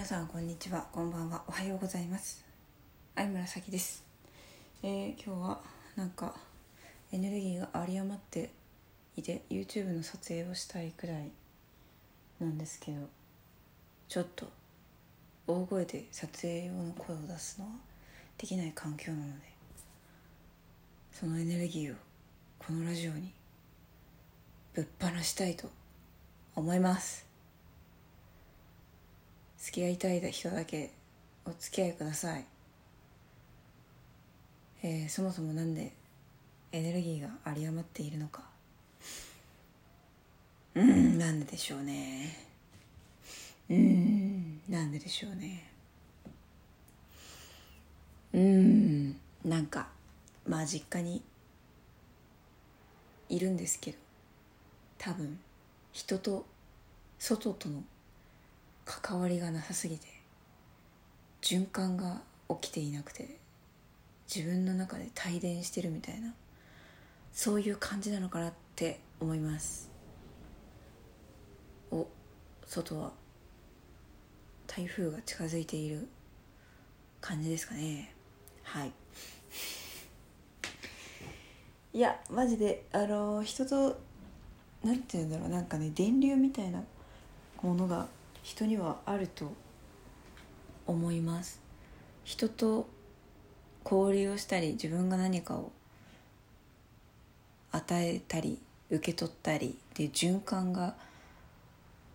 [0.00, 0.86] 皆さんこんにちは。
[0.92, 1.42] こんばんは。
[1.46, 2.42] おはようございます。
[3.14, 4.02] 相村咲です。
[4.82, 5.60] えー、今日は
[5.94, 6.34] なんか
[7.12, 8.48] エネルギーが有り余って
[9.18, 11.30] いて YouTube の撮影をしたいくらい
[12.40, 13.10] なんですけど
[14.08, 14.48] ちょっと
[15.46, 17.72] 大声で撮影用の声を出すのは
[18.38, 19.32] できない環境なので
[21.12, 21.96] そのエネルギーを
[22.58, 23.34] このラジオに
[24.72, 25.68] ぶっ放したいと
[26.56, 27.29] 思います。
[29.60, 30.90] 付き合いたい人だけ
[31.44, 32.44] お付き合いください、
[34.82, 35.92] えー、そもそもなんで
[36.72, 38.42] エネルギーが有り余っているのか。
[40.74, 42.46] うんなんででしょうね。
[43.68, 45.68] うんなんででしょうね。
[48.32, 49.88] うんなんか
[50.46, 51.22] まあ実家に
[53.28, 53.98] いるんですけど
[54.96, 55.38] 多分
[55.92, 56.46] 人と
[57.18, 57.82] 外との
[58.90, 60.08] 関わりがなさすぎて
[61.42, 63.36] 循環が起きていなくて
[64.34, 66.34] 自分の中で帯電してるみたいな
[67.32, 69.88] そういう感じなのかなって思います。
[71.92, 72.08] お
[72.66, 73.12] 外は
[74.66, 76.08] 台風が近づいている
[77.20, 78.12] 感じですかね。
[78.64, 78.92] はい。
[81.94, 84.00] いやマジであの人と
[84.82, 86.82] なんて言うんだろうなんかね電流みたいな
[87.62, 88.08] ものが
[88.50, 89.52] 人にはあると
[90.84, 91.60] 思います。
[92.24, 92.88] 人と
[93.84, 95.70] 交流をしたり自分が何かを
[97.70, 98.58] 与えたり
[98.90, 100.96] 受け取ったりで循環が、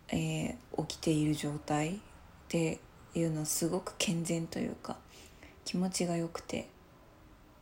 [0.10, 2.00] えー、起きている状態っ
[2.50, 2.80] て
[3.16, 4.98] いうのはすごく健全というか
[5.64, 6.68] 気持ちが良くて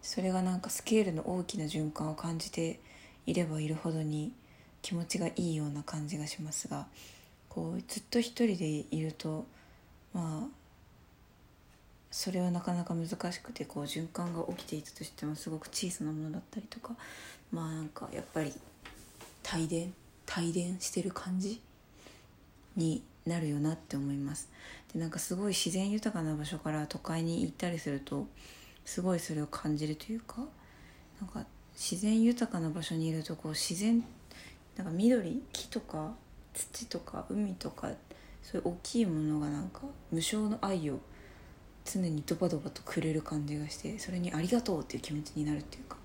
[0.02, 2.80] それがなんかスケールの大きな循環を感じて
[3.28, 4.34] いればいるほどに
[4.82, 6.88] 気持ちがいいような感じがしますが
[7.54, 9.46] こうずっと一人でいると
[10.14, 10.48] まあ
[12.10, 16.94] それはなかなか難しくてこう循環が起きていたとしてもすごく小さなものだったりとか
[17.52, 18.54] まあなんかやっぱり
[19.54, 19.94] 帯電
[20.38, 21.60] 帯電してる感じ
[22.76, 24.50] になるよなって思います。
[24.94, 28.28] でなんかすごい自然豊かな場所から都会に行ったりすると
[28.86, 30.38] すごいそれを感じるというか
[31.20, 34.04] なんか自然豊かな場所にいるとこう自然
[34.76, 36.14] なんか緑木とか
[36.54, 37.90] 土とか海とか
[38.42, 39.82] そういう大きいものがなんか
[40.12, 41.00] 無償の愛を
[41.86, 45.98] 常にドバドバとくれる感じがしてそれにありがとうっていう気持ちになるっていうか。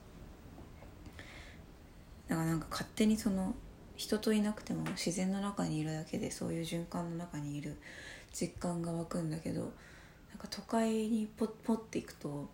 [2.28, 3.54] だからなんか勝手にその
[3.96, 7.76] 人といなくても自然の中にいるだけでそういう循環の中にいる
[8.32, 9.70] 実感が湧くんだけどなん
[10.38, 12.48] か都会にポッポッていくと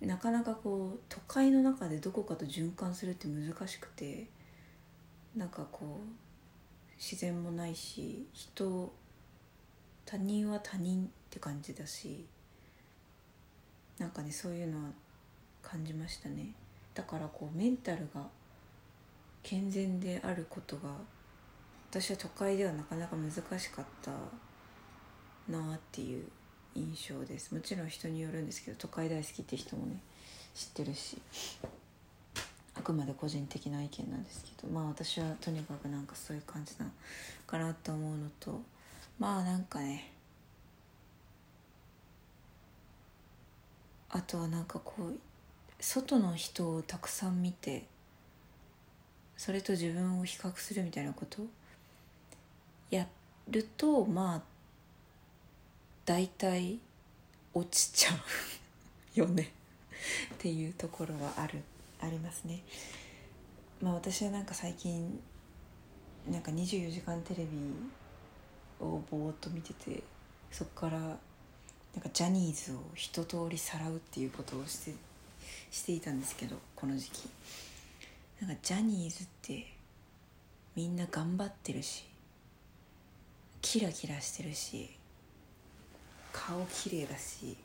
[0.00, 4.26] なかなかこう都会の中でどこかと循環するって難しくて
[5.36, 6.27] なんかこう
[6.98, 8.92] 自然もないし人
[10.04, 12.26] 他人は他人って感じだし
[13.98, 14.90] なんかねそういうのは
[15.62, 16.52] 感じましたね。
[16.94, 18.22] だからこうメンタルが
[19.42, 20.90] 健全であることが
[21.90, 24.10] 私は都会ではなかなか難しかった
[25.50, 26.24] なっていう
[26.74, 27.54] 印象です。
[27.54, 30.00] もちろん人によるんですけど都会大好きって人もね
[30.54, 31.18] 知ってるし。
[32.78, 36.92] あくまで個人的な意見なんですけどまあ私はとにかくなんかそういう感じなの
[37.46, 38.60] かなと思うのと
[39.18, 40.12] まあなんかね
[44.10, 45.18] あとはなんかこう
[45.80, 47.84] 外の人をたくさん見て
[49.36, 51.42] それと自分を比較するみたいなこと
[52.90, 53.06] や
[53.48, 54.42] るとまあ
[56.04, 56.78] 大体
[57.52, 58.14] 落ちちゃ
[59.16, 59.52] うよね。
[60.34, 61.62] っていうところはある。
[62.00, 62.62] ありますね。
[63.80, 65.20] まあ私はなんか最近
[66.30, 67.48] なんか24時間テレビ
[68.80, 70.02] をぼーっと見てて
[70.50, 71.16] そこからなん
[72.02, 74.94] かジャニーズを一通りさらうっていうことをして
[75.70, 77.28] していたんですけどこの時期。
[78.40, 79.66] なんかジャニーズって
[80.76, 82.04] みんな頑張ってるし
[83.60, 84.90] キラキラしてるし
[86.32, 87.56] 顔綺麗だし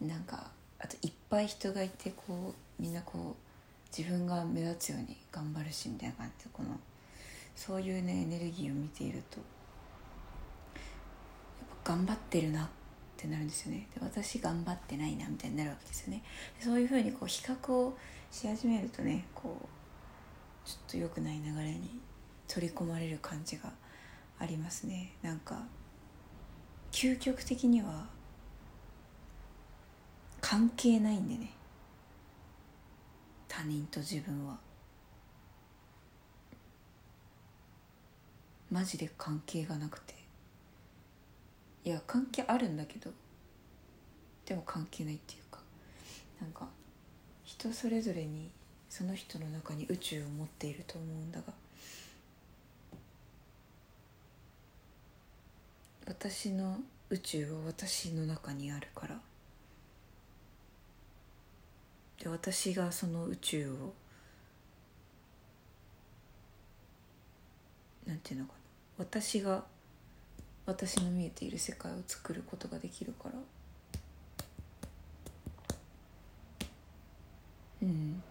[0.00, 6.70] なんかあといっぱい人がいてこうみんなこう自分が目立つように頑張るしみたいな感じでこの
[7.54, 9.38] そういうねエネルギーを見ていると
[11.84, 12.68] 頑張ってるなっ
[13.16, 13.86] てなるんですよね。
[13.94, 16.22] で私頑張ってないなみたいになるわけですよね。
[16.58, 17.96] そういうふうにこう比較を
[18.30, 22.00] し始めるとねこうちょっと良くない流れに
[22.48, 23.70] 取り込まれる感じが
[24.38, 25.12] ありますね。
[25.22, 25.62] なんか
[26.90, 28.06] 究極的には
[30.40, 31.50] 関係ないんでね。
[33.56, 34.58] 他人と自分は。
[38.68, 40.14] マジで関係がなくて。
[41.84, 43.12] いや関係あるんだけど。
[44.44, 45.60] でも関係ないっていうか。
[46.40, 46.68] なんか
[47.44, 48.50] 人それぞれに
[48.88, 51.52] その人の中に宇宙を持っていると思うんだが。
[56.06, 56.78] 私の
[57.08, 59.20] 宇宙は私の中にあるから。
[62.24, 63.92] で私がその宇宙を
[68.06, 68.52] なんていうのか
[68.98, 69.04] な。
[69.04, 69.62] 私が
[70.64, 73.34] 私の見えている世界を作ることができるから。
[77.82, 78.22] うん。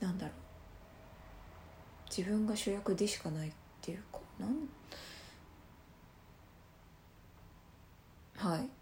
[0.00, 0.34] なんだろう。
[2.08, 3.52] 自分が主役でしかないっ
[3.82, 4.68] ていうかなん？
[8.36, 8.79] はい。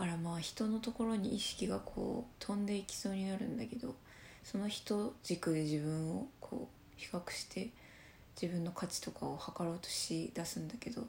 [0.00, 3.94] からまあ人のところに意識がこう飛んでいきそうになるんだけど
[4.42, 7.68] その人軸で自分をこう比較して
[8.40, 11.02] 自分の価値とかを測ろうとし出すんだけど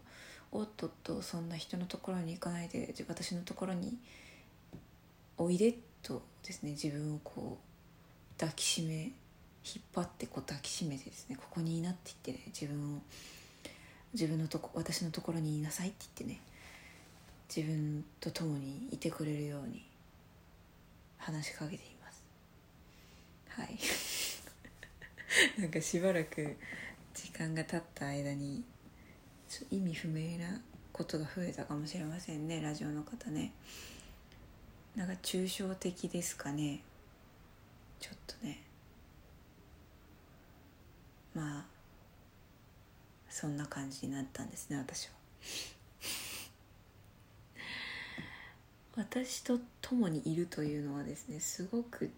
[0.52, 3.98] おっとっとそんな人のところに行かないで私のところに
[5.38, 5.74] おいで
[6.04, 7.60] とですね自分をこ
[8.36, 9.14] う抱きしめ引っ
[9.96, 13.00] 張ってこう抱きしめてですねここにいなって言ってね自分を
[14.14, 16.42] 自分のとこ私のところにいなさいって言ってね
[17.53, 19.86] 自分と共にいてくれるように
[21.18, 22.24] 話しかけています。
[23.50, 23.77] はい。
[25.59, 26.56] なんかしばらく
[27.13, 28.63] 時間が経った間に
[29.69, 30.62] 意味不明な
[30.94, 33.51] ことが増えたかもしれませんねラジオの方ね。
[34.95, 36.80] なんか抽象的ですかね。
[38.00, 38.63] ちょっとね。
[41.36, 41.65] まあ
[43.30, 45.81] そんな感じになったんですね私は。
[48.96, 52.12] 私と共にいるというのはですねすごく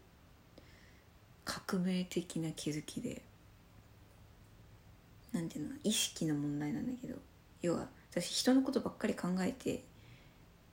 [1.46, 3.22] 革命的な気づきで
[5.32, 7.16] なんていうの意識の問題なんだけど
[7.62, 9.84] 要は私人のことばっかり考えて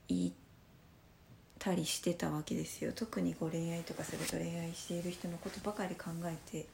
[0.09, 0.33] い
[1.59, 2.93] たりしてたわけですよ。
[2.95, 6.67] 特にこう恋愛とかすると恋愛している人のことばかり考えて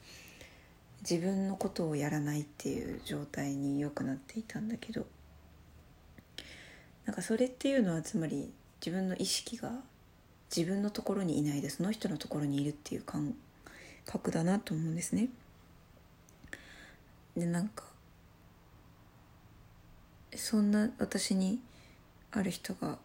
[1.01, 5.05] 自分のことをやらないっていう状態によくなっていたんだけど
[7.05, 9.71] なんかそれっていうのはつまり自分の意識が
[10.55, 13.35] 自分のところにいないでその人のところにいるっていう感
[14.05, 15.29] 覚だなと思うんですね。
[17.35, 17.83] でなんか
[20.35, 21.59] そんな私に
[22.31, 22.97] ある人が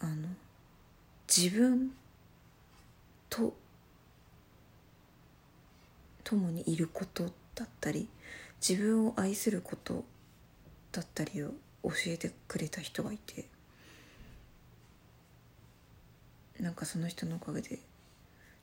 [0.00, 0.28] あの
[1.28, 1.92] 自分
[3.30, 3.54] と
[6.24, 7.24] 共にいること
[7.54, 8.08] だったり
[8.66, 10.04] 自分を愛すること
[10.92, 11.52] だったりを
[11.86, 13.46] 教えてくれた人がいて
[16.60, 17.78] なんかその人のおかげで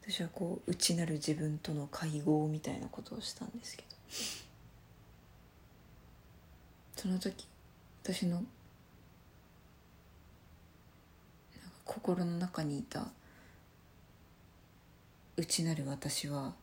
[0.02, 3.94] 私はこう内なる自分との会合みたいなことをしたんですけど。
[7.04, 7.46] その時
[8.02, 8.42] 私の
[11.84, 13.08] 心の中にいた
[15.36, 16.54] 内なる私は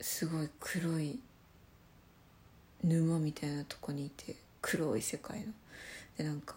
[0.00, 1.20] すごい黒い
[2.82, 5.52] 沼みたいなとこにいて黒い世界の。
[6.16, 6.56] でなんか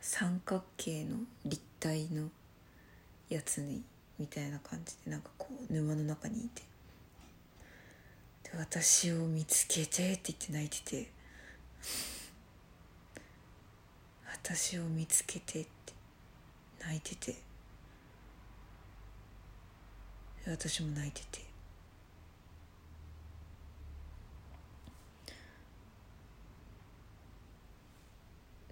[0.00, 2.30] 三角形の立体の
[3.28, 3.82] やつに
[4.18, 6.62] みたいな感じでなんかこう沼の中にいて。
[8.44, 11.10] で私を見つけてって言って泣いてて。
[14.30, 15.92] 私を見つけてって
[16.80, 17.36] 泣いてて。
[20.46, 21.47] 私も泣いてて。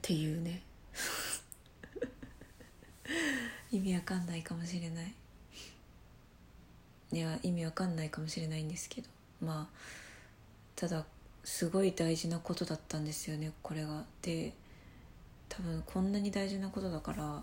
[0.07, 0.63] っていうね。
[3.73, 5.13] 意味わかんないかもしれない。
[7.13, 9.09] いや意味わかんないかもしれないんですけど。
[9.45, 9.67] まあ
[10.77, 11.05] ただ
[11.43, 14.05] すごい大事なことだったんですよねこれが。
[14.23, 14.53] で
[15.49, 17.43] 多分こんなに大事なことだから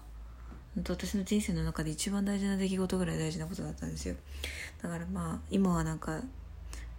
[0.76, 4.16] 本当私の人生の中で一番大事な出来事ぐらい大事なことだったんですよ。
[4.82, 6.22] だからまあ今はなんか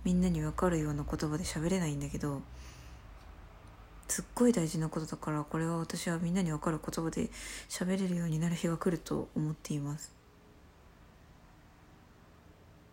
[0.05, 2.43] みんなに分かるような言葉で喋れないんだけど
[4.09, 7.31] すっごい大事なことだからこれは私はみんなに分かる言葉で
[7.69, 10.13] 喋れるようになる日が来ると思っています。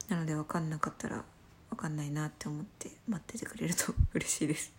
[0.10, 1.24] なので分かんなかったら
[1.70, 4.74] 分かんないなって思って待っててくれると 嬉しいです。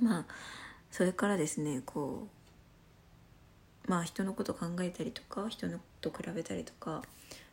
[0.00, 0.26] まあ
[0.90, 2.28] それからですねこ
[3.86, 7.02] うまあ人のこと考えたりとか人のと比べたりとか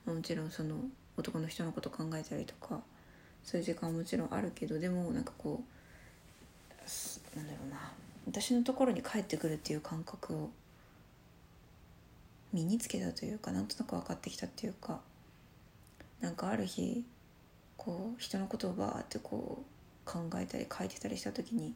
[0.05, 0.75] もちろんその
[1.17, 2.81] 男の人のこと考えたりとか
[3.43, 5.80] そういう時間はもちろんあるけどでもなんかこう
[7.35, 7.91] なんだろうな。
[8.27, 10.49] 私のところに帰ってくるっていう感覚を
[12.53, 14.99] 身につけたというかなんとなく分かってきたっていうか
[16.19, 17.03] なんかある日
[17.77, 21.73] こう人のことをバーってこう考えたり書いてたりした時に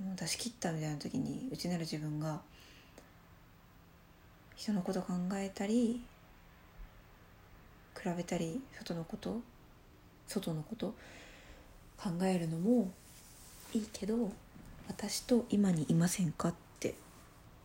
[0.00, 2.40] もう出し切ったみたいな時に内なる自分が
[4.56, 6.00] 人のこと考えたり
[7.94, 9.40] 比べたり外のこと
[10.26, 10.94] 外のこと
[11.98, 12.90] 考えるのも
[13.72, 14.32] いいけど
[14.88, 16.94] 私と今にいませんかって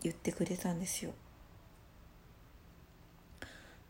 [0.04, 1.12] 言ってくれたんですよ。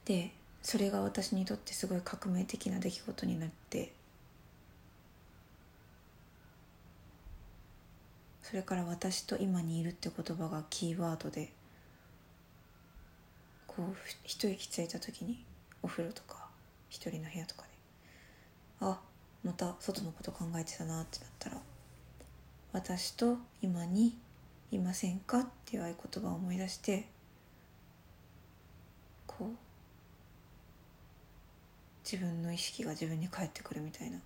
[0.06, 0.32] で
[0.62, 3.92] それが私にとってすごい革命的な出来事になって
[8.42, 11.52] それから「私と今にいる」って言葉がキーワードで
[13.68, 15.44] こう一息ついた時に
[15.82, 16.48] お風呂とか
[16.90, 17.70] 一人の部屋とかで
[18.82, 19.02] あ
[19.44, 21.62] また外のこと考えてたなってなったら
[22.76, 24.18] 「私と今に
[24.70, 27.08] いませんか?」っていう合言葉を思い出して
[29.26, 29.56] こう
[32.04, 34.20] 自分の意識が自分に返ってくるみたいな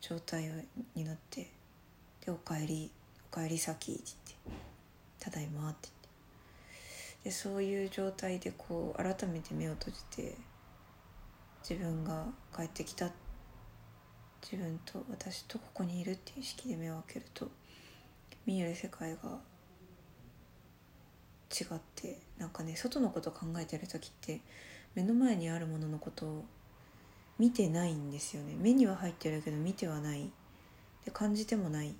[0.00, 0.50] 状態
[0.96, 1.48] になって
[2.26, 2.90] 「でおかえり
[3.30, 4.02] おかえり先」って
[4.48, 4.64] 言って
[5.20, 6.08] 「ただいま」って言って
[7.22, 10.36] でそういう状態でこう改めて目を閉じて
[11.62, 13.29] 自分が帰ってきたって
[14.42, 17.48] 自分と私とここにいるっていう意識で目を開けると
[18.46, 19.38] 見える世界が
[21.50, 24.40] 違ってなんかね外のこと考えてる時って
[24.94, 26.44] 目の前にあるもののことを
[27.38, 28.54] 見てないんですよね。
[28.58, 30.30] 目には入ってるけど見てはない。
[31.04, 31.94] で感じてもない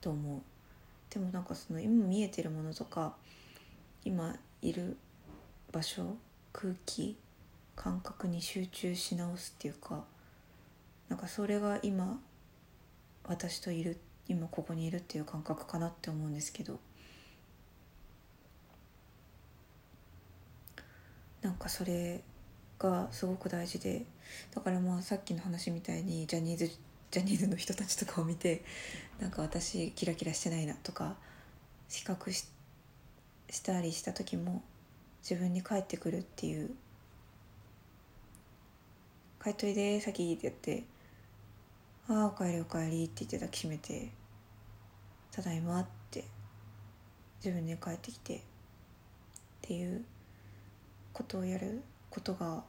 [0.00, 0.40] と思う。
[1.10, 3.14] でもなんかその今見えてるものとか
[4.04, 4.96] 今いる
[5.70, 6.16] 場所
[6.52, 7.16] 空気
[7.76, 10.04] 感覚に集中し直すっていうか
[11.08, 12.20] なんかそれが今
[13.24, 13.98] 私といる
[14.28, 16.78] 今ここにいるっていう感覚かなって思うんですけど。
[21.42, 22.20] なんかそれ
[22.78, 24.04] がすごく大事で
[24.54, 26.70] だからまあさっきの話みたいにジャニーズ
[27.10, 28.62] ジャニーズの人たちとかを見て
[29.20, 31.16] なんか私キラキラしてないなとか
[31.88, 32.46] 比較し
[33.50, 34.62] したりした時も
[35.22, 36.70] 自分に返ってくるっていう
[39.42, 40.84] 「帰っといで先」って言って
[42.08, 44.10] 「ああおかえりおかえり」って言って抱きしめて
[45.30, 46.24] 「ただいま」って
[47.44, 48.40] 自分に帰ってきてっ
[49.60, 50.04] ていう
[51.12, 52.64] ことをやることが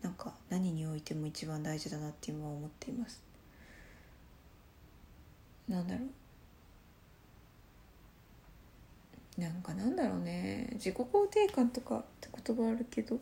[0.00, 3.22] なんか何においても一番大事だなって今は思っています。
[5.68, 6.04] なんだろ
[9.38, 9.40] う。
[9.40, 10.68] なんかなんだろうね。
[10.74, 13.20] 自己肯定感とかって言葉あるけど。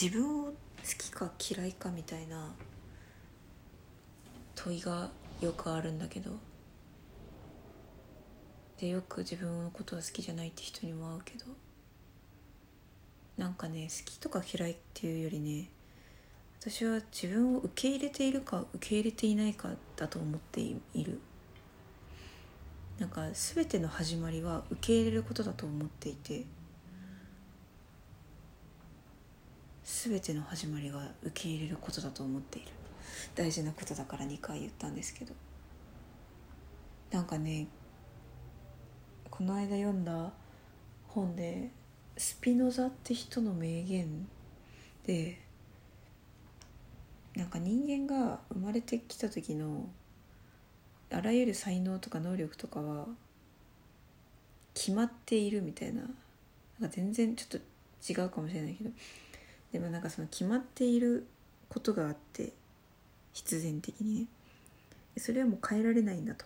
[0.00, 0.52] 自分を好
[0.96, 2.54] きか嫌いかみたいな
[4.54, 5.10] 問いが
[5.42, 6.30] よくあるんだけど。
[8.78, 11.44] でよく自分のことは好きじゃないって人にも会うけど。
[13.36, 15.68] なんかね好きとか嫌いっていうよりね
[16.60, 21.20] 私は自分を受け入れているか受け入れていないかだと思っている。
[22.98, 26.46] なんか全ての始まりは受け入れることだと思っていて。
[29.92, 32.68] 全ての始まりは受け入れることだと思っている。
[33.34, 35.34] 大事なことだから2回言ったんですけど。
[37.10, 37.66] なんかね
[39.28, 40.32] この間読んだ
[41.08, 41.70] 本で
[42.16, 44.28] スピノザって人の名言
[45.04, 45.40] で
[47.34, 49.88] なんか人間が生まれてきた時の
[51.10, 53.06] あらゆる才能とか能力とかは
[54.72, 56.02] 決まっているみたいな。
[56.78, 58.90] なんか全然ちょっと違うかもしれないけど
[59.72, 61.26] でもなんかその決まっている
[61.68, 62.52] ことがあって
[63.32, 64.26] 必然的にね。
[65.16, 66.44] それはもう変えられないんだと。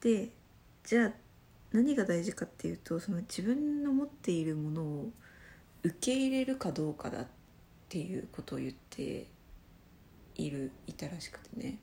[0.00, 0.30] で
[0.84, 1.12] じゃあ
[1.72, 5.10] 何が大事かっていうとその自分の持っているものを
[5.82, 7.26] 受け入れるかどうかだっ
[7.88, 9.26] ていうことを言って
[10.36, 11.78] いるいたらしくてね。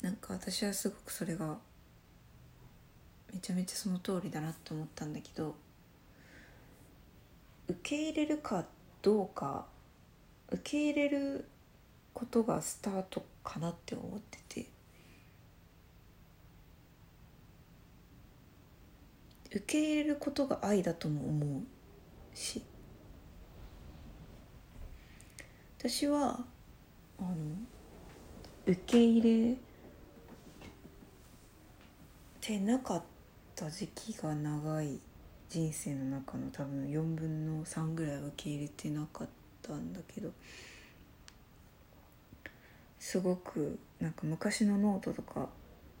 [0.00, 1.56] なんか私はすごくそれが
[3.32, 5.56] めちゃめちゃその通りだなと思ったんだけど
[7.68, 8.64] 受け入れるか
[9.02, 9.66] どうか
[10.50, 11.48] 受け入れる
[12.12, 14.66] ことがスタートかなって思ってて。
[19.48, 21.62] 受け入れることが愛だとも思う
[22.36, 22.62] し。
[25.78, 26.40] 私は
[27.18, 27.34] あの
[28.66, 29.56] 受け入れ
[32.40, 33.02] てなかっ
[33.54, 34.98] た時期が長い
[35.48, 39.28] 人生の中の多分4分の3ぐらい受け入れてなかっ
[39.62, 40.32] たんだけど
[42.98, 45.48] すごくなんか昔のノートとか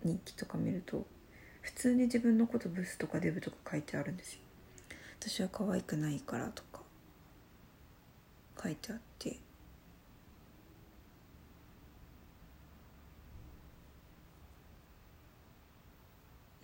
[0.02, 1.06] 日記とか見ると
[1.60, 4.40] 普通に自分のことブスとかデブとか書いてあるんですよ。
[5.20, 6.80] 私は可愛くないからとか
[8.62, 9.38] 書いてあって。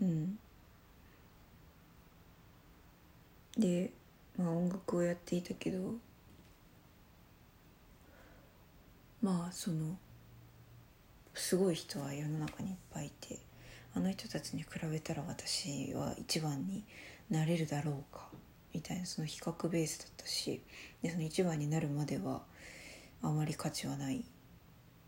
[0.03, 0.39] うん。
[3.61, 3.93] で
[4.39, 5.95] まあ音楽をやっていたけど
[9.23, 9.97] まあその
[11.35, 13.39] すごい人は世の中にいっぱいいて
[13.95, 16.85] あの人たちに比べたら私は一番に
[17.29, 18.29] なれるだろうか
[18.73, 20.63] みたいなその比較ベースだったし
[21.03, 22.43] でその一番になるまでは
[23.23, 24.25] あまり価値はない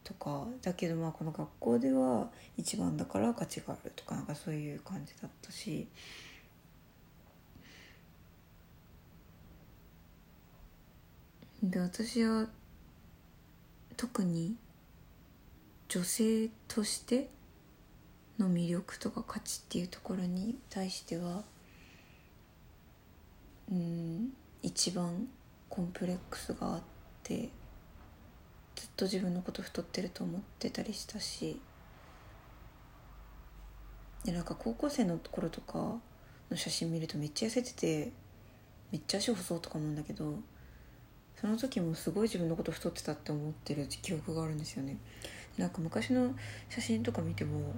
[0.05, 2.29] とかだけどまあこの学校では
[2.59, 5.89] 一番だから価値があるとかなんかそういう感じだったし
[11.63, 12.47] で私は
[13.97, 14.57] 特に
[15.89, 17.29] 女性として
[18.39, 21.45] の魅力とか価値っていうところに対しては
[23.71, 25.29] うん一番
[25.69, 26.81] コンプレックスがあっ
[27.23, 27.51] て
[28.75, 31.61] ずっと自分のこと太ってると思ってたりしたし
[34.25, 35.79] でなんか高校生の頃とか
[36.51, 38.13] の写真見るとめっちゃ痩せてて
[38.91, 40.39] めっちゃ足細とか思うんだけど
[41.43, 44.97] その時もすごい自分のこと太ってたって思ってる記憶があるんですよね。
[45.59, 46.37] なんか昔の
[46.69, 47.75] 写真とか見ても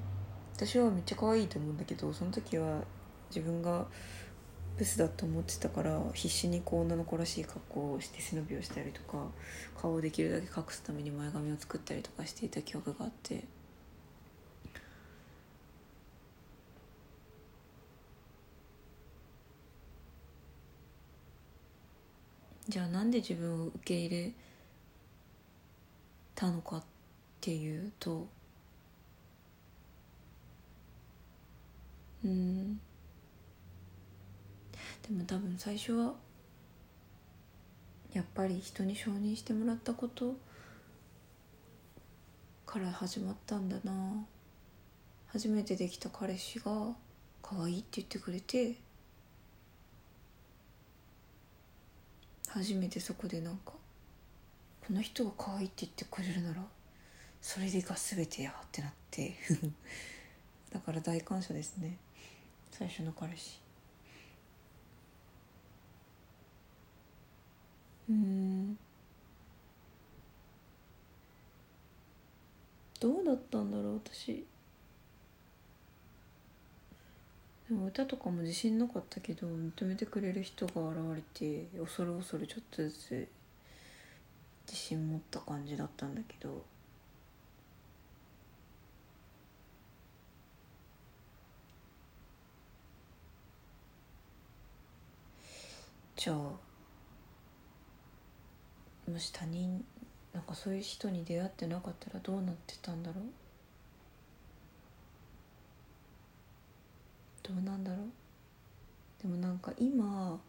[0.54, 2.83] 私はめっちゃ可愛いと思うんだけどその時は
[3.30, 3.87] 自分が
[4.76, 9.16] ブスだと思ってたから必死にこう女の子らしい格好をして背伸びをしたりとか
[9.80, 13.44] 顔をできるだけ隠すために前髪を作ったりとかしていた記憶があって。
[22.68, 24.33] じゃあなんで自分を受け入れ
[26.35, 26.83] たのかっ
[27.40, 28.26] ていうと
[32.25, 32.80] うん。
[35.06, 36.15] でも多分最初は
[38.15, 40.34] やっぱり人に承認してもらったこと
[42.65, 43.93] から始まったんだな。
[45.26, 46.95] 初めてできた彼氏が
[47.43, 48.76] 可愛いって言ってくれて
[52.54, 53.73] 初めてそこでなんか
[54.86, 56.62] この人が可愛いって言ってくれるなら
[57.43, 59.34] それでが全てやってなって
[60.71, 61.99] だから大感謝ですね。
[62.71, 63.60] 最初の彼氏。
[68.08, 68.78] うん。
[73.00, 74.47] どうだったんだろう私。
[77.68, 83.28] でも歌とかも自信なかったけど認めてくれる人が現れて恐る恐るちょっとずつ
[84.66, 86.64] 自信持った感じだったんだけど。
[96.16, 96.36] じゃあ
[99.10, 99.84] もし他人
[100.32, 103.24] なんかそういう人に出会ってなかったらどうなってたんだろう？
[107.45, 108.07] どうなんだろう？
[109.23, 110.41] でもなんか今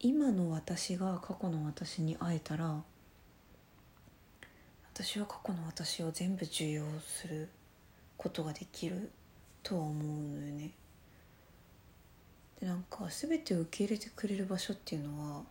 [0.00, 2.82] 今の私が過去の私に会えたら
[4.92, 7.48] 私は過去の私を全部受容する
[8.16, 9.10] ことができる
[9.62, 10.02] とは思う
[10.38, 10.70] のよね。
[12.60, 15.42] でなんか全てを受け入れてくれる場所っていうのは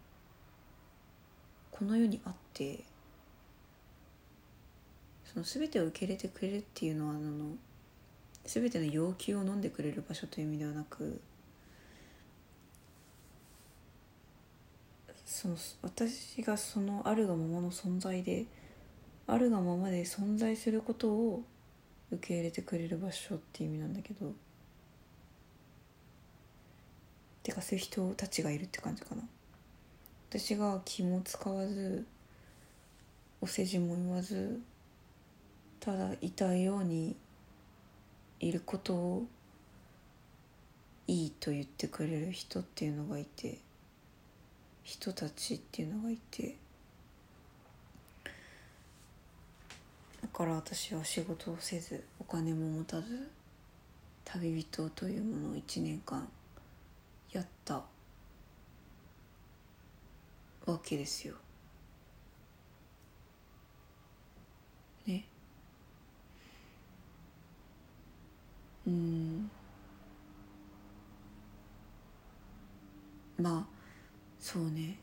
[1.72, 2.84] この世にあって
[5.32, 7.56] その全てを受け入れてくれるっていうのはあの
[8.44, 11.22] 全ての要求を飲んでくれる場所という意味ではなく
[15.26, 18.46] その私がそのあるがままの存在で
[19.28, 21.44] あるがままで存在することを
[22.12, 24.34] 受け入れてくれる場所っていう意味なんだけど
[27.44, 29.24] てかそういう人たちがいるって感じかな。
[30.30, 32.06] 私が気も使わず
[33.42, 34.62] お世辞も言わず
[35.82, 37.18] ただいたいように
[38.40, 39.26] いることを
[41.08, 43.58] いいと言ってくれる人っていうのがいて
[44.84, 46.56] 人たちっていうのがいて
[50.22, 53.30] だから私は仕事をせずお金も持たず
[54.24, 56.28] 旅人というものを1年間
[57.34, 57.84] やった
[60.66, 61.34] わけですよ。
[65.08, 65.26] ね。
[68.88, 69.50] うん。
[73.40, 73.66] まあ
[74.40, 74.98] そうね。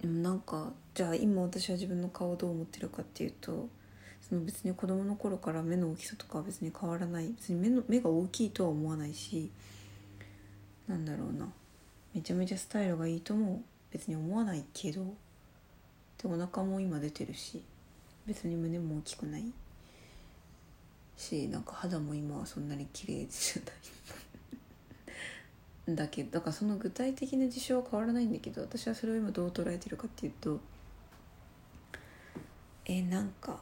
[0.00, 3.68] でもなんかじゃあ今私は自分の顔をどう思ってるかっていうと
[4.20, 7.28] その別に子供の頃から目の大きさとかは別に変わらない。
[7.28, 9.50] 別に目の目が大きいとは思わないし
[10.86, 11.48] なんだろうな。
[12.14, 15.02] めちゃめちゃスタイルがいいとも別に思わないけど
[16.22, 17.62] でお腹も今出てるし
[18.26, 19.52] 別に胸も大きくない。
[21.16, 23.70] しなんか肌も今はそんなに綺麗じゃな
[25.92, 25.94] い。
[25.96, 30.58] だけどだからその具体的な事象は変わらないんだけど私はそれを今どう捉えてるかっていうと
[32.86, 33.60] えなんか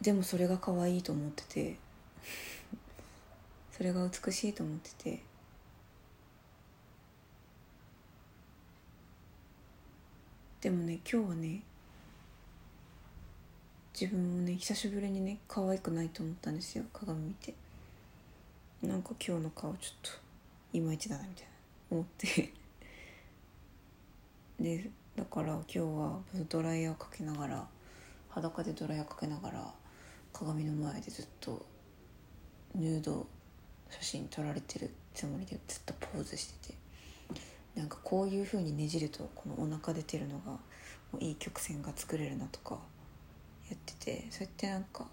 [0.00, 1.76] でもそれが可愛いと思ってて
[3.72, 5.22] それが美しいと思ってて
[10.60, 11.62] でもね今日はね
[13.98, 16.84] 自分もね久しぶりにね可愛くないと思ったんですよ。
[16.92, 17.54] 鏡見て。
[18.82, 20.10] なんか今日の顔ちょっと
[20.76, 21.50] いまいちだなみたいな。
[21.90, 22.52] 思って。
[24.60, 27.66] でだから今日はドライヤーかけながら
[28.28, 29.74] 裸でドライヤーかけながら
[30.30, 31.64] 鏡の前でずっと
[32.74, 33.26] ヌード
[33.88, 36.74] 写真撮られてるつもりでずっとポーズしてて。
[37.74, 40.60] なんかこういう風にねじるとこのお腹出てるのがも
[41.14, 42.78] ういい曲線が作れるなとか
[43.68, 45.06] やっててそうやってなんか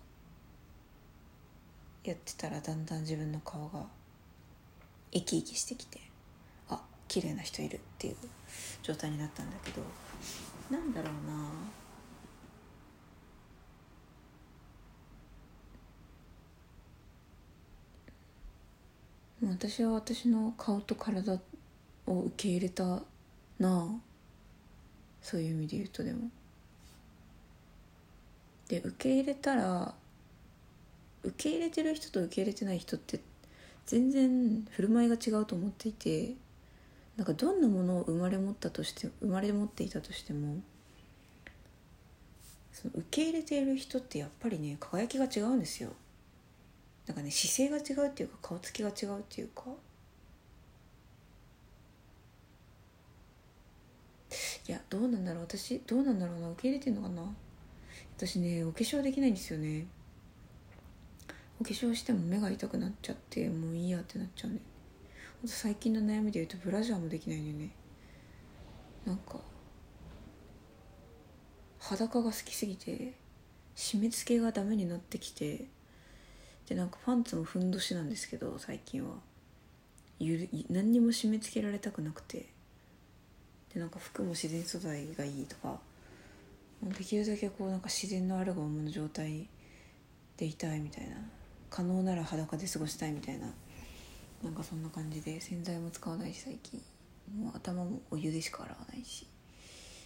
[2.04, 3.86] やってたらだんだん自分の顔が
[5.12, 6.00] 生き生きしてきて
[6.70, 8.16] あ綺麗な人いるっていう
[8.82, 9.82] 状態になったんだけど
[10.70, 11.74] なんだろうな
[19.52, 21.34] 私は私の顔と体
[22.08, 23.02] を受け入れたな
[23.62, 23.88] あ
[25.22, 26.30] そういう意味で言うとでも。
[28.67, 29.93] で受け入れたら
[31.23, 33.19] 受け入れてる人と受け入れてない人って
[33.86, 36.34] 全然振る舞いが違うと思っていて
[37.17, 40.58] なんかどんなものを生まれ持ったとして生まれ持っていたとしても
[42.71, 45.91] その受け入れている人ってやっぱりね輝きが違うんですよ。
[47.06, 49.65] なんかね姿勢が違うっていうか顔つきが違うっていうか。
[54.67, 55.43] いやどうなんだろう。
[55.43, 56.49] 私どうなんだろうな。
[56.52, 57.21] 受け入れてんのかな。
[58.17, 59.88] 私ねお化粧できないんですよね。
[61.60, 64.60] お化粧しても目が痛くなっちゃってもういいやってなっちゃうね。
[65.45, 67.76] 最近の悩みで言うとブラジャーもできないんだよね。
[69.06, 69.39] なんか
[71.80, 73.13] 裸が好きすぎて
[73.76, 75.65] 締め付けがダメになってきて
[76.69, 79.15] でなんかパンツもふんどしなんですけど最近は。
[80.19, 82.47] ゆる何にも締め付けられたくなくて。
[83.73, 85.80] でなんか服も自然素材がいいとか
[86.89, 89.48] できるだけこうなんか自然のあるがままの状態
[90.38, 91.15] でいたいみたいな。
[91.69, 93.48] 可能なら裸で過ごしたいみたいな。
[94.43, 96.82] なんかそんな感じで洗剤も使わないし最近
[97.36, 99.26] もう頭もお湯でしか洗わないし。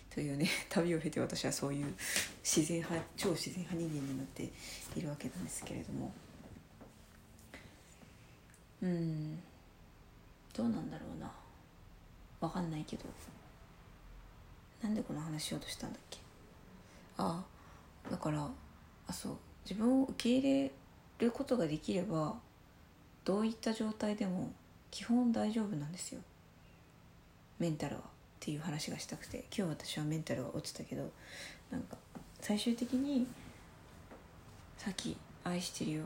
[0.10, 1.94] というね 旅を経て私はそういう
[2.44, 4.50] 自然派超自然派人間になって
[4.96, 6.12] いるわけなんですけれども。
[8.82, 9.40] うん。
[10.54, 11.32] どうなんだろうな。
[12.40, 13.06] 分かんないけど。
[14.82, 16.20] なんでこの話しようとしたんだっけ？
[17.18, 17.44] あ
[18.10, 18.48] だから
[19.08, 19.38] あそう。
[19.70, 20.72] 自分を受け入れ
[21.20, 22.36] ることができれば
[23.26, 24.54] どういった状態でも
[24.92, 26.22] 基本大丈夫なんですよ。
[27.60, 28.04] メンタルはっ
[28.40, 29.46] ていう話がしたくて。
[29.56, 31.12] 今日私はメンタルが落ちたけど
[31.70, 31.98] なんか
[32.40, 33.28] 最終的に
[34.78, 36.04] 「さっき愛してるよ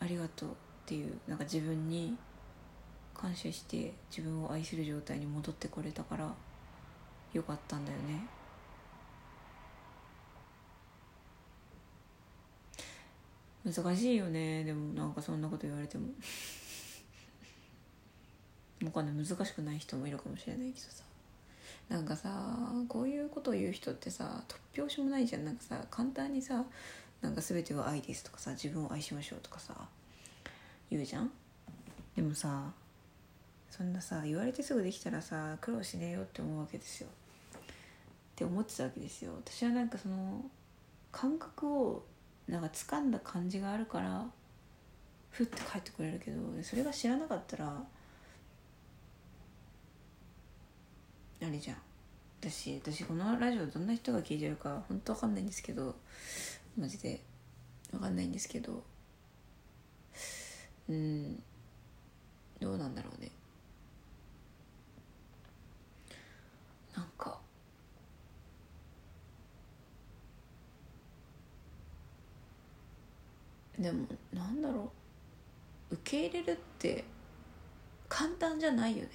[0.00, 0.54] ありがとう」っ
[0.86, 2.16] ていうなんか自分に
[3.14, 6.34] 感謝して自分を愛する状態に戻ってこれたから
[7.32, 8.26] よかったんだよね。
[13.64, 14.64] 難しいよね。
[14.64, 16.08] でもなんかそんなこと言われても。
[18.84, 19.26] わかんない。
[19.26, 21.04] 難しくない人もいるかもしれないけどさ。
[21.88, 22.30] なんかさ
[22.88, 25.44] こういうことを言う人ってさ突拍子もないじゃん。
[25.44, 26.64] なんかさ簡単にさ
[27.20, 29.74] なんか全ては愛ですとかさ自分を愛しましょうとかさ
[30.88, 31.30] 言うじゃん。
[32.14, 32.72] でもさ
[33.70, 37.08] そんなさ言われてすぐできたらさ苦労しねえよって思うわけですよ。
[37.08, 37.62] っ
[38.36, 39.32] て思ってたわけですよ。
[39.34, 40.44] 私はなんかその
[41.10, 42.04] 感覚を
[42.50, 44.26] なんか掴んだ感じがあるから
[45.30, 47.66] ふって帰ってくれるけどそれが知らなかったら
[51.42, 51.76] あれじゃん。
[52.40, 55.94] 私私このラジオどんな人が聞いてるか本当わかんないんですけど
[56.78, 57.20] マジで
[57.92, 58.82] わかんないんですけど
[60.88, 61.42] うん
[62.60, 63.30] どうなんだろうね。
[66.96, 67.39] なんか
[73.80, 74.92] でもなんだろ
[75.90, 75.94] う。
[75.94, 77.04] 受け入れるって
[78.08, 79.10] 簡単じゃないよね。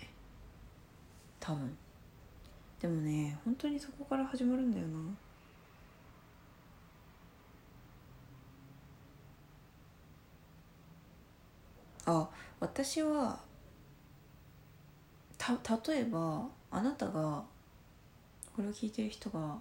[1.40, 1.78] 多分。
[2.82, 5.00] でもね本当にそこから始まるんだよな。
[12.08, 13.40] あ私は
[15.38, 15.54] た
[15.88, 17.44] 例えばあなたが
[18.56, 19.58] これを聞いてる人が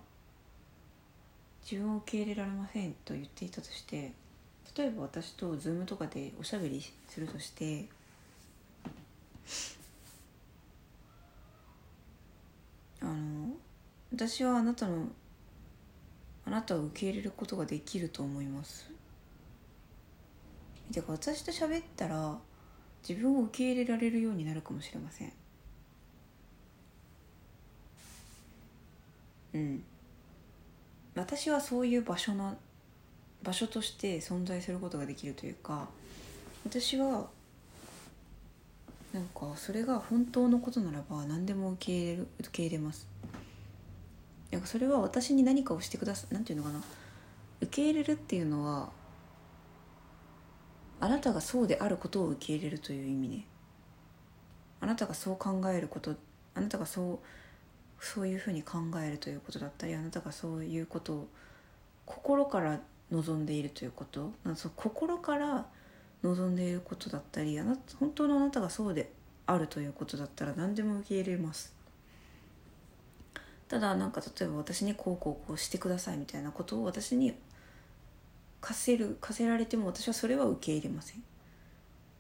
[1.62, 4.12] 自分を受け入れられませんと言っていたとして
[4.76, 7.86] 例えば私と Zoom とかでおしゃべりするとして
[13.00, 13.54] あの
[14.12, 15.08] 私はあなたの
[16.46, 18.90] あなたを受け入れることができると思います。
[20.92, 22.38] てか私と喋ったら
[23.06, 25.32] 自分を受け入れられるようになるかもしれません。
[29.54, 29.84] うん。
[31.14, 32.56] 私はそういう場所の
[33.44, 35.86] 場所として存在することができるというか
[36.64, 37.26] 私は
[39.12, 43.06] なんかそれが本当のことならば何でも受け入れる受け入れます。
[44.50, 46.80] なんかそれは私に何かをしてくださなんていうのかな。
[47.60, 48.90] 受け入れるっていうのは
[50.98, 53.46] あなたがそうであることを受け入れるという意味ね。
[54.80, 56.16] あなたがそう考えること
[56.54, 57.18] あなたがそう
[58.00, 61.28] そういうふうに考えるということだったりあなたがそういうことを
[62.04, 62.80] 心から
[63.14, 64.32] 望んでいるということ？
[64.56, 65.66] そう心から
[66.22, 67.76] 望んでいることだったりあな。
[68.00, 69.12] 本当のあなたがそうで
[69.46, 71.72] あるということだったら何でも受け入れます。
[73.68, 77.34] ただなんか例えば私にこうこうこうしてくださいみたいなことを私に
[78.60, 81.22] 課せる課せられても私はそれは受け入れません。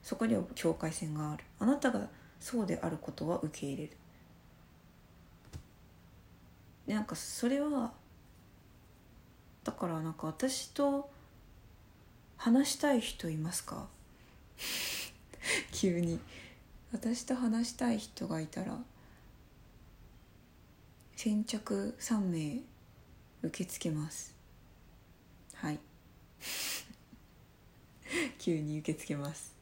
[0.02, 1.44] そこには境界線がある。
[1.58, 2.08] あなたが
[2.40, 3.90] そうであることは受け入れる。
[6.86, 7.92] なんかそれは
[9.64, 11.10] だからなんか私と
[12.36, 13.88] 話したい人いますか？
[15.72, 16.20] 急に。
[16.92, 18.78] 私と話したい人がいたら
[21.16, 22.60] 先着3名
[23.42, 24.32] 受け付けます。
[25.54, 25.80] はい。
[28.38, 29.54] 急に受け付けます。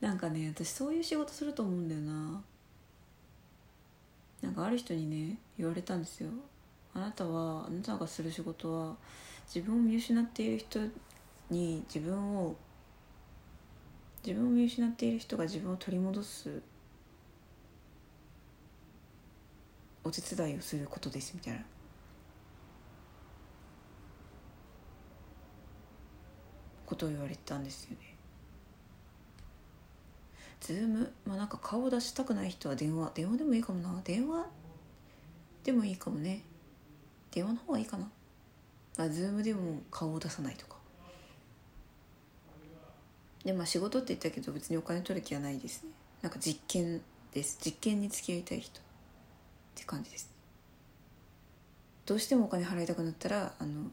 [0.00, 2.42] なんかね私そういう仕事すると思うんだよな。
[4.42, 6.30] なんかある人にね言われたんですよ。
[6.94, 8.96] あなたはあなたがする仕事は
[9.52, 10.80] 自分を見失っている人
[11.50, 12.54] に自分を
[14.24, 16.60] 自分を見失っている人が自分を取り戻す
[20.04, 21.60] お手伝いをすることですみたいな。
[26.86, 28.16] ことを言われたんですよね。
[30.60, 33.12] Zoom まあなんか顔を出したくない人は電話。
[33.14, 34.00] 電話でもいいかもな。
[34.02, 34.46] 電話
[35.62, 36.42] でもいいかもね。
[37.30, 38.10] 電話の方がいいかな。
[38.98, 40.76] あ Zoom でも顔を出さないとか。
[43.44, 45.90] でまあ仕事って言ったけど別にお金取る気はないですね。
[46.22, 47.00] なんか実験
[47.32, 47.58] です。
[47.64, 48.80] 実験に付き合いたい人。
[48.80, 48.82] っ
[49.74, 50.28] て感じです
[52.04, 53.84] どうしてもお金払いたくなったらあの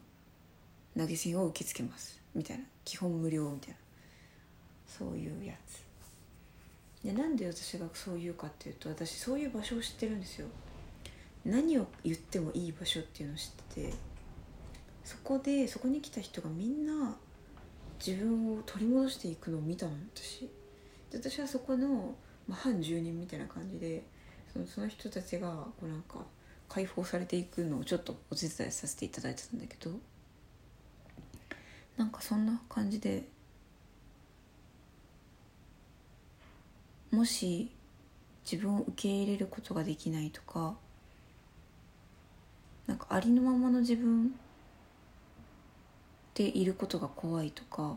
[0.96, 2.20] 投げ銭を受け付けます。
[2.34, 2.64] みたいな。
[2.84, 3.76] 基本無料みたいな。
[4.86, 5.88] そういうやつ。
[7.04, 10.48] でなんで私がそう言うかっていうと私そういう場所を知ってるんですよ。
[11.44, 13.94] 何を言ってもいい場所っていうのを知ってて
[15.04, 17.16] そこでそこに来た人がみんな
[18.04, 20.42] 自分を取り戻していくのを見たの私。
[21.10, 22.14] で私はそこの、
[22.46, 24.02] まあ、反住人みたいな感じで
[24.52, 26.24] そのその人たちがこうなんか
[26.68, 29.92] 解放されていくのをちょっとお手伝いさせていただいてたんだけど
[31.96, 33.24] なんかそんな感じで
[37.10, 37.70] もし
[38.50, 40.76] 自分を受け入れることができないとか
[42.88, 44.34] なんかありのままの自分
[46.34, 47.96] でいることが怖いとかっ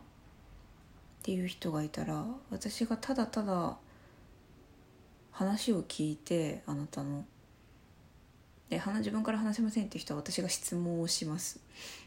[1.23, 3.77] ていう人がいたら私がただただ
[5.31, 7.25] 話を聞いてあなたの。
[8.69, 11.59] で自分から話せませんっていう人は私が質問をします。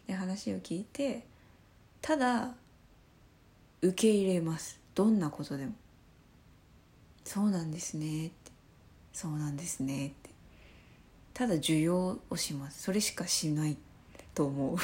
[0.07, 1.25] で話を聞いて
[2.01, 2.55] ただ
[3.83, 4.79] 受け入れます。
[4.95, 5.73] どんなことでも。
[7.25, 8.53] そうなんですねって。
[9.13, 10.24] そうなんですねって。
[11.35, 12.85] ただ受容をします。
[12.85, 13.77] それしかしない
[14.35, 14.77] と思う。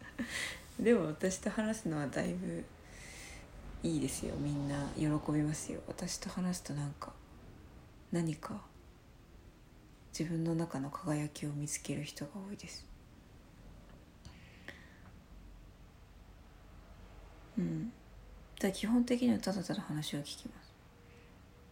[0.82, 2.64] でも私と話すのはだいぶ
[3.82, 4.34] いいですよ。
[4.36, 5.82] みんな喜びますよ。
[5.86, 7.12] 私と話すとなんか
[8.10, 8.62] 何か
[10.18, 12.86] 自分の中の輝きを見つける人が多いです。
[17.58, 17.92] うん。
[18.58, 20.72] だ基本的にはただただ話を聞きます。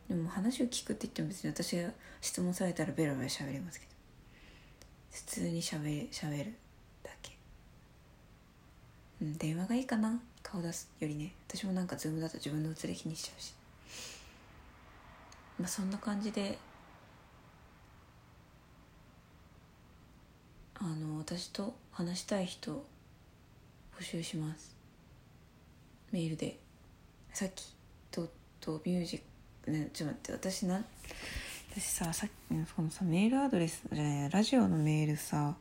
[0.09, 1.89] でも話を聞くって言っても別に私が
[2.21, 3.94] 質問されたらベラベラ喋りますけど。
[5.15, 6.53] 普通にしゃべしゃべる
[7.05, 7.37] だけ。
[9.23, 10.21] うん電話がいいかな。
[10.43, 11.33] 顔出すよりね。
[11.49, 13.55] 私もなんか Zoom だと自分の写り気にしちゃうし。
[15.61, 16.59] まあそんな感じで。
[20.75, 22.85] あの私と話したい人
[23.97, 24.75] 募集します。
[26.11, 26.59] メールで。
[27.33, 27.73] さっき
[28.11, 28.29] と
[28.61, 29.21] トミュージッ
[29.65, 30.85] クねちょっと待って私な
[31.77, 35.57] 私ささっきのこのさメールアドレスじゃないラジオのメールさ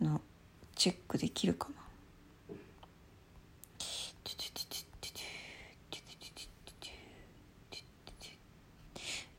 [0.00, 0.20] の
[0.74, 1.74] チェックできるかな？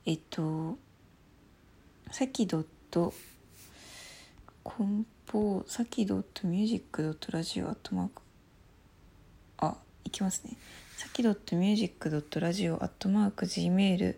[0.06, 0.78] えっと
[2.12, 3.14] さきドット
[4.64, 8.22] コンポさきドットミュージックドットラジオアットマーク
[9.58, 10.56] あいきますね
[10.96, 14.16] さきドットミュージックドットラジオアットマーク Gmail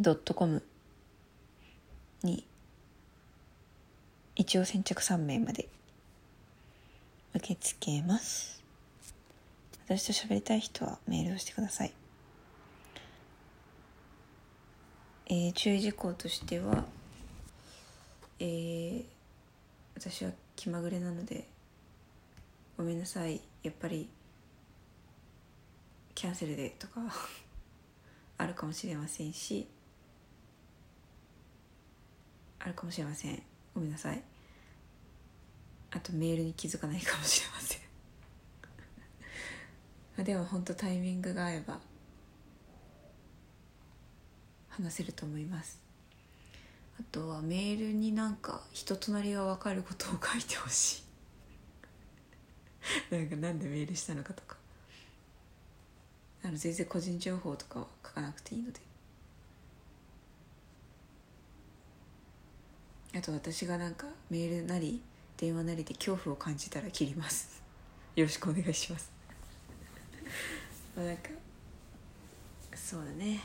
[0.00, 0.62] ドットコム
[2.22, 2.44] に
[4.34, 5.68] 一応先着3名まで
[7.34, 8.62] 受け付けます。
[9.86, 11.92] 私と喋りたい人はメールをしてください。
[15.26, 16.84] えー、注意事項としては、
[18.40, 19.04] えー、
[19.96, 21.46] 私は気まぐれなので
[22.76, 23.40] ごめんなさい。
[23.62, 24.08] やっぱり
[26.14, 27.00] キャンセルでとか
[28.38, 29.68] あるかもしれませんし
[32.64, 33.42] あるかもしれません。
[33.74, 34.22] ごめんなさい。
[35.90, 37.80] あとメールに気づかないかもしれません。
[40.18, 41.78] あでも本当タイミングが合えば
[44.70, 45.78] 話せると思います。
[46.98, 51.00] あとはメールになんか人となりが分かることを書いてほし
[53.10, 53.14] い。
[53.14, 54.56] なんかなんでメールしたのかとか。
[56.42, 58.93] あの全然個人情報とかは書かなくていいので。
[63.16, 65.00] あと私がなんかメールなり
[65.36, 67.62] 電話なりで恐怖を感じたら切ります。
[68.16, 69.12] よろしくお願いします。
[70.96, 71.28] まあなんか
[72.74, 73.40] そうだね。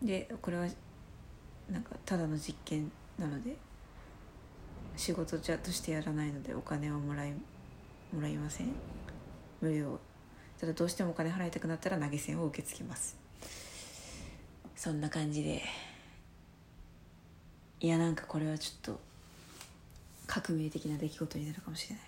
[0.00, 0.68] でこれは
[1.68, 3.56] なんかただの実験なので
[4.96, 7.32] 仕事じゃとしてやらないのでお金はもらい
[8.12, 8.72] もらいません。
[9.60, 9.98] 無料。
[10.60, 13.16] ただどうしてもお金払いたくなったら投げ銭を受け付けます。
[14.76, 15.62] そんな感じで。
[17.84, 19.00] いやなんかこれはちょっと
[20.26, 22.04] 革命的な出来事になるかもしれない。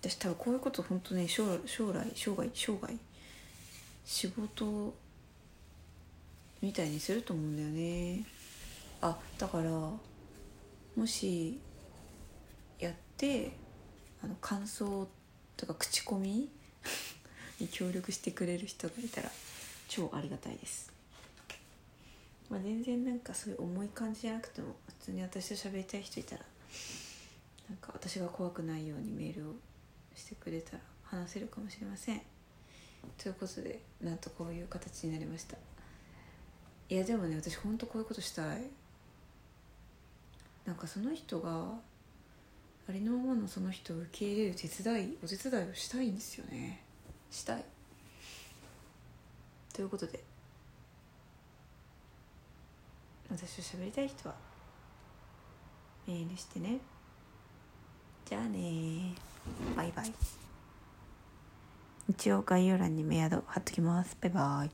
[0.00, 2.96] 私多分こういうこと本当ね将将来生涯生涯
[4.06, 4.94] 仕事
[6.62, 8.24] みたいにすると思うんだよね。
[9.02, 10.00] あだからも
[11.06, 11.60] し
[12.78, 13.52] やって
[14.22, 15.06] あの感想
[15.58, 16.48] とか口コミ？
[17.60, 19.30] に協力してくれる人がいたら
[19.88, 20.93] 超ありがたいです。
[22.50, 26.42] まあ、全然なんかそういう重い感じじゃなくても普通に私と喋りたい人いたら
[27.68, 29.54] なんか私が怖くないようにメールを
[30.14, 32.20] してくれたら話せるかもしれません。
[33.18, 35.56] ということでなんとこういう形になりました。
[36.88, 38.62] いやでもね私ほんとこういうことしたい。
[40.66, 41.74] なんかその人が
[42.88, 46.82] ありのままのその人を受け入れる手伝いお手伝いをしたいんですよね。
[47.30, 47.64] したい。
[49.72, 50.22] ということで
[53.36, 54.34] 私と喋りたい人は。
[56.06, 56.78] メールしてね。
[58.24, 59.12] じゃあね。
[59.76, 60.12] バイバイ。
[62.08, 64.16] 一応概要欄にメアド貼っときます。
[64.20, 64.62] バイバイ。